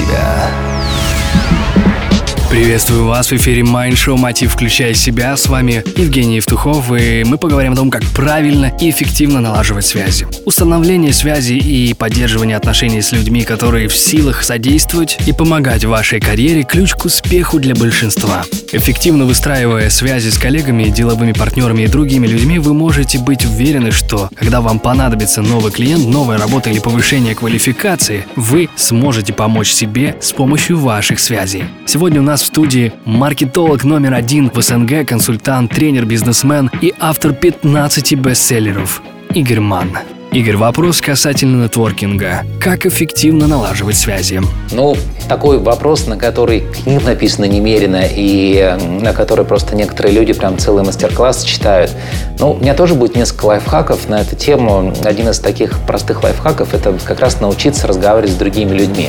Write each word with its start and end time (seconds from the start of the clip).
себя». 0.00 0.79
Приветствую 2.50 3.04
вас 3.04 3.30
в 3.30 3.32
эфире 3.36 3.62
Mind 3.62 3.92
Show 3.92 4.16
«Мотив. 4.16 4.52
Включай 4.52 4.92
себя». 4.92 5.36
С 5.36 5.46
вами 5.46 5.84
Евгений 5.96 6.34
Евтухов, 6.36 6.90
и 6.90 7.22
мы 7.24 7.38
поговорим 7.38 7.74
о 7.74 7.76
том, 7.76 7.92
как 7.92 8.02
правильно 8.06 8.72
и 8.80 8.90
эффективно 8.90 9.40
налаживать 9.40 9.86
связи. 9.86 10.26
Установление 10.46 11.12
связи 11.12 11.52
и 11.52 11.94
поддерживание 11.94 12.56
отношений 12.56 13.02
с 13.02 13.12
людьми, 13.12 13.44
которые 13.44 13.86
в 13.86 13.94
силах 13.94 14.42
содействовать 14.42 15.16
и 15.28 15.32
помогать 15.32 15.84
вашей 15.84 16.18
карьере– 16.18 16.64
ключ 16.68 16.94
к 16.94 17.04
успеху 17.04 17.60
для 17.60 17.76
большинства. 17.76 18.42
Эффективно 18.72 19.26
выстраивая 19.26 19.88
связи 19.88 20.30
с 20.30 20.36
коллегами, 20.36 20.84
деловыми 20.84 21.32
партнерами 21.32 21.84
и 21.84 21.86
другими 21.86 22.26
людьми, 22.26 22.58
вы 22.58 22.74
можете 22.74 23.20
быть 23.20 23.44
уверены, 23.44 23.92
что 23.92 24.28
когда 24.34 24.60
вам 24.60 24.80
понадобится 24.80 25.40
новый 25.40 25.70
клиент, 25.70 26.04
новая 26.08 26.36
работа 26.36 26.70
или 26.70 26.80
повышение 26.80 27.36
квалификации, 27.36 28.26
вы 28.34 28.68
сможете 28.74 29.32
помочь 29.32 29.70
себе 29.70 30.16
с 30.20 30.32
помощью 30.32 30.80
ваших 30.80 31.20
связей. 31.20 31.62
Сегодня 31.86 32.20
у 32.20 32.24
нас 32.24 32.39
в 32.40 32.46
студии 32.46 32.92
маркетолог 33.04 33.84
номер 33.84 34.14
один 34.14 34.50
в 34.50 34.60
СНГ, 34.60 35.06
консультант, 35.06 35.72
тренер, 35.72 36.06
бизнесмен 36.06 36.70
и 36.80 36.94
автор 36.98 37.32
15 37.32 38.14
бестселлеров 38.14 39.02
Игорь 39.34 39.60
Манн. 39.60 39.98
Игорь, 40.32 40.56
вопрос 40.56 41.00
касательно 41.00 41.64
нетворкинга. 41.64 42.44
Как 42.60 42.86
эффективно 42.86 43.48
налаживать 43.48 43.96
связи? 43.96 44.40
Ну, 44.70 44.96
такой 45.28 45.58
вопрос, 45.58 46.06
на 46.06 46.16
который 46.16 46.60
книг 46.84 47.04
написано 47.04 47.46
немерено, 47.46 48.02
и 48.08 48.76
на 49.00 49.12
который 49.12 49.44
просто 49.44 49.74
некоторые 49.74 50.14
люди 50.14 50.32
прям 50.32 50.56
целый 50.56 50.84
мастер-класс 50.84 51.42
читают. 51.42 51.90
Ну, 52.38 52.52
у 52.52 52.58
меня 52.58 52.74
тоже 52.74 52.94
будет 52.94 53.16
несколько 53.16 53.46
лайфхаков 53.46 54.08
на 54.08 54.20
эту 54.20 54.36
тему. 54.36 54.94
Один 55.04 55.28
из 55.28 55.40
таких 55.40 55.76
простых 55.80 56.22
лайфхаков– 56.22 56.74
это 56.74 56.96
как 57.04 57.18
раз 57.18 57.40
научиться 57.40 57.88
разговаривать 57.88 58.32
с 58.32 58.36
другими 58.36 58.72
людьми. 58.76 59.08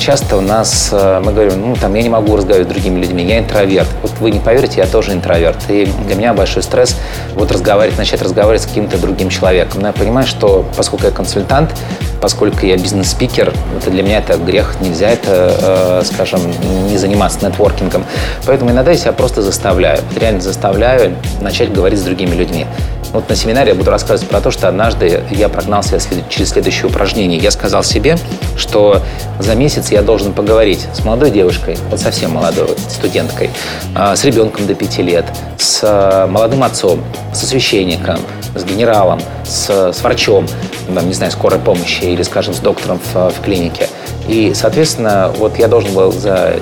Часто 0.00 0.38
у 0.38 0.40
нас, 0.40 0.88
э, 0.92 1.20
мы 1.22 1.30
говорим, 1.30 1.60
ну, 1.60 1.76
там, 1.76 1.94
я 1.94 2.02
не 2.02 2.08
могу 2.08 2.34
разговаривать 2.34 2.68
с 2.68 2.72
другими 2.72 3.00
людьми, 3.00 3.22
я 3.22 3.38
интроверт. 3.38 3.86
Вот 4.00 4.12
вы 4.20 4.30
не 4.30 4.40
поверите, 4.40 4.80
я 4.80 4.86
тоже 4.86 5.12
интроверт. 5.12 5.58
И 5.68 5.92
для 6.06 6.14
меня 6.14 6.32
большой 6.32 6.62
стресс 6.62 6.96
вот 7.34 7.52
разговаривать, 7.52 7.98
начать 7.98 8.22
разговаривать 8.22 8.62
с 8.62 8.66
каким-то 8.66 8.96
другим 8.96 9.28
человеком. 9.28 9.82
Но 9.82 9.88
я 9.88 9.92
понимаю, 9.92 10.26
что 10.26 10.64
поскольку 10.74 11.04
я 11.04 11.10
консультант, 11.10 11.72
поскольку 12.20 12.66
я 12.66 12.76
бизнес-спикер, 12.76 13.52
это 13.76 13.90
для 13.90 14.02
меня 14.02 14.18
это 14.18 14.36
грех, 14.36 14.76
нельзя 14.80 15.10
это, 15.10 16.02
э, 16.02 16.02
скажем, 16.04 16.40
не 16.88 16.96
заниматься 16.98 17.44
нетворкингом. 17.46 18.04
Поэтому 18.46 18.70
иногда 18.70 18.90
я 18.90 18.96
себя 18.96 19.12
просто 19.12 19.42
заставляю, 19.42 20.00
реально 20.16 20.40
заставляю 20.40 21.16
начать 21.40 21.72
говорить 21.72 21.98
с 21.98 22.02
другими 22.02 22.34
людьми. 22.34 22.66
Вот 23.12 23.28
на 23.28 23.34
семинаре 23.34 23.70
я 23.70 23.74
буду 23.74 23.90
рассказывать 23.90 24.28
про 24.30 24.40
то, 24.40 24.52
что 24.52 24.68
однажды 24.68 25.24
я 25.30 25.48
прогнал 25.48 25.82
себя 25.82 25.98
через 26.28 26.50
следующее 26.50 26.86
упражнение. 26.86 27.40
Я 27.40 27.50
сказал 27.50 27.82
себе, 27.82 28.16
что 28.56 29.02
за 29.40 29.56
месяц 29.56 29.90
я 29.90 30.02
должен 30.02 30.32
поговорить 30.32 30.86
с 30.94 31.04
молодой 31.04 31.32
девушкой, 31.32 31.76
вот 31.90 31.98
совсем 31.98 32.32
молодой 32.32 32.68
студенткой, 32.88 33.50
э, 33.96 34.14
с 34.14 34.24
ребенком 34.24 34.66
до 34.66 34.74
пяти 34.74 35.02
лет, 35.02 35.24
с 35.58 35.80
э, 35.82 36.26
молодым 36.26 36.62
отцом, 36.62 37.02
со 37.32 37.46
священником, 37.46 38.20
с 38.54 38.64
генералом, 38.64 39.20
с, 39.44 39.92
с 39.92 40.02
врачом, 40.02 40.46
там, 40.94 41.06
не 41.06 41.14
знаю, 41.14 41.32
скорой 41.32 41.58
помощи 41.58 42.04
или, 42.12 42.22
скажем, 42.22 42.54
с 42.54 42.58
доктором 42.58 43.00
в, 43.12 43.30
в 43.30 43.40
клинике. 43.42 43.88
И, 44.28 44.52
соответственно, 44.54 45.32
вот 45.36 45.58
я 45.58 45.68
должен 45.68 45.92
был 45.94 46.12
за 46.12 46.56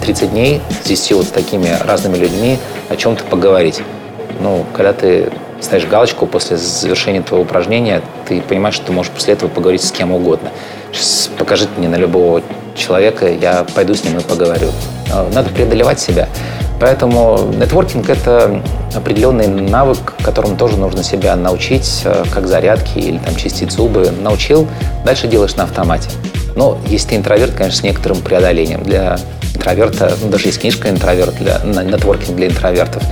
30 0.00 0.30
дней 0.30 0.60
с 0.82 0.86
10 0.86 1.12
вот 1.12 1.32
такими 1.32 1.76
разными 1.84 2.16
людьми 2.16 2.58
о 2.88 2.96
чем-то 2.96 3.24
поговорить. 3.24 3.82
Ну, 4.40 4.64
когда 4.74 4.92
ты 4.92 5.30
ставишь 5.60 5.86
галочку 5.86 6.26
после 6.26 6.56
завершения 6.56 7.22
твоего 7.22 7.44
упражнения, 7.44 8.02
ты 8.26 8.40
понимаешь, 8.40 8.74
что 8.74 8.86
ты 8.86 8.92
можешь 8.92 9.12
после 9.12 9.34
этого 9.34 9.48
поговорить 9.48 9.82
с 9.82 9.92
кем 9.92 10.12
угодно. 10.12 10.50
Сейчас 10.92 11.30
покажите 11.38 11.70
мне 11.76 11.88
на 11.88 11.96
любого 11.96 12.42
человека, 12.74 13.28
я 13.28 13.64
пойду 13.74 13.94
с 13.94 14.04
ним 14.04 14.18
и 14.18 14.22
поговорю. 14.22 14.70
Надо 15.32 15.50
преодолевать 15.50 16.00
себя. 16.00 16.28
Поэтому 16.80 17.52
нетворкинг– 17.52 18.08
это 18.08 18.62
определенный 18.94 19.46
навык, 19.46 20.14
которому 20.22 20.56
тоже 20.56 20.78
нужно 20.78 21.02
себя 21.02 21.36
научить, 21.36 22.02
э, 22.04 22.24
как 22.32 22.46
зарядки 22.46 22.98
или 22.98 23.18
там 23.18 23.36
чистить 23.36 23.70
зубы. 23.70 24.10
Научил, 24.10 24.66
дальше 25.04 25.28
делаешь 25.28 25.54
на 25.56 25.64
автомате. 25.64 26.08
Но 26.56 26.78
если 26.86 27.10
ты 27.10 27.16
интроверт, 27.16 27.54
конечно, 27.54 27.80
с 27.80 27.82
некоторым 27.82 28.22
преодолением. 28.22 28.82
Для 28.82 29.18
интроверта, 29.54 30.12
ну, 30.22 30.30
даже 30.30 30.46
есть 30.46 30.60
книжка 30.60 30.88
«Интроверт», 30.88 31.36
для, 31.36 31.58
нетворкинг 31.58 32.34
для 32.34 32.48
интровертов. 32.48 33.02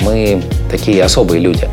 Мы 0.00 0.42
такие 0.70 1.04
особые 1.04 1.40
люди. 1.40 1.68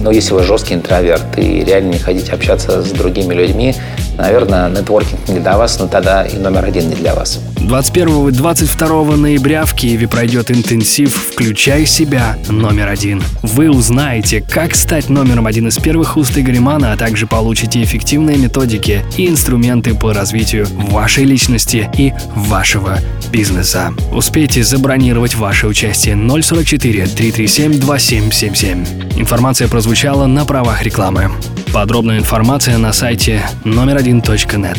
Но 0.00 0.10
если 0.10 0.34
вы 0.34 0.42
жесткий 0.42 0.74
интроверт 0.74 1.38
и 1.38 1.64
реально 1.64 1.92
не 1.92 1.98
хотите 1.98 2.32
общаться 2.32 2.82
с 2.82 2.90
другими 2.90 3.34
людьми, 3.34 3.74
наверное, 4.16 4.68
нетворкинг 4.70 5.28
не 5.28 5.40
для 5.40 5.56
вас, 5.56 5.78
но 5.78 5.86
тогда 5.86 6.24
и 6.24 6.36
номер 6.36 6.64
один 6.64 6.88
не 6.88 6.94
для 6.94 7.14
вас. 7.14 7.40
21 7.56 8.28
и 8.28 8.32
22 8.32 9.16
ноября 9.16 9.64
в 9.64 9.74
Киеве 9.74 10.08
пройдет 10.08 10.50
интенсив 10.50 11.14
«Включай 11.14 11.86
себя» 11.86 12.36
номер 12.48 12.88
один. 12.88 13.22
Вы 13.42 13.70
узнаете, 13.70 14.40
как 14.40 14.74
стать 14.74 15.08
номером 15.08 15.46
один 15.46 15.68
из 15.68 15.76
первых 15.76 16.16
уст 16.16 16.36
Игоря 16.36 16.60
Мана, 16.60 16.92
а 16.92 16.96
также 16.96 17.26
получите 17.26 17.82
эффективные 17.82 18.38
методики 18.38 19.04
и 19.16 19.28
инструменты 19.28 19.94
по 19.94 20.12
развитию 20.12 20.66
вашей 20.90 21.24
личности 21.24 21.88
и 21.96 22.12
вашего 22.34 22.98
бизнеса. 23.30 23.94
Успейте 24.12 24.62
забронировать 24.62 25.34
ваше 25.34 25.66
участие 25.66 26.16
044 26.16 27.06
337 27.06 27.78
2777. 27.78 29.18
Информация 29.18 29.68
прозвучала 29.68 30.26
на 30.26 30.44
правах 30.44 30.82
рекламы. 30.82 31.30
Подробная 31.72 32.18
информация 32.18 32.78
на 32.78 32.92
сайте 32.92 33.42
номер 33.64 33.96
один 33.96 34.18
.нет. 34.18 34.78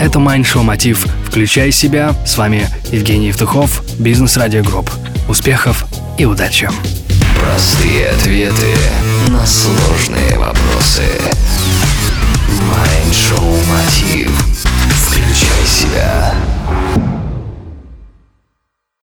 Это 0.00 0.18
Майндшоу 0.18 0.62
Мотив. 0.62 1.06
Включай 1.26 1.70
себя. 1.70 2.14
С 2.26 2.36
вами 2.36 2.68
Евгений 2.90 3.28
Евтухов, 3.28 3.82
Бизнес 3.98 4.36
Радио 4.36 4.62
Групп. 4.62 4.90
Успехов 5.28 5.86
и 6.18 6.24
удачи! 6.24 6.68
Простые 7.40 8.08
ответы 8.08 8.74
на 9.28 9.46
сложные 9.46 10.38
вопросы. 10.38 11.04